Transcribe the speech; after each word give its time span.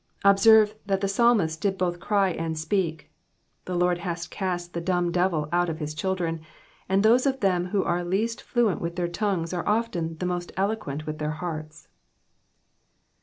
Observe 0.25 0.73
that 0.87 0.99
the 0.99 1.07
psalmist 1.07 1.61
did 1.61 1.77
both 1.77 1.99
cry 1.99 2.31
and 2.31 2.57
speak; 2.57 3.11
the 3.65 3.75
Lord 3.75 3.99
has 3.99 4.25
cast 4.25 4.73
the 4.73 4.81
dumb 4.81 5.11
devil 5.11 5.47
out 5.51 5.69
of 5.69 5.77
his 5.77 5.93
children, 5.93 6.41
and 6.89 7.03
those 7.03 7.27
of 7.27 7.39
them 7.39 7.65
who 7.65 7.83
are 7.83 8.03
least 8.03 8.41
fluent 8.41 8.81
with 8.81 8.95
their 8.95 9.07
tongues 9.07 9.53
are 9.53 9.69
often 9.69 10.17
the 10.17 10.25
most 10.25 10.51
eloquent 10.57 11.05
with 11.05 11.19
their 11.19 11.29
hearts. 11.33 11.87